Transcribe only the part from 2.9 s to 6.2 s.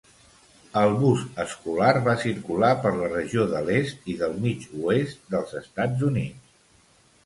la regió de l"est i del mig oest dels Estats